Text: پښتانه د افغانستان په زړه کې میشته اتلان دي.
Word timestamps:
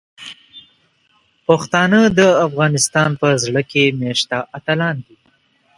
پښتانه 1.45 1.99
د 2.17 2.19
افغانستان 2.47 3.09
په 3.21 3.27
زړه 3.43 3.61
کې 3.71 3.83
میشته 4.01 4.37
اتلان 4.57 4.95
دي. 5.05 5.17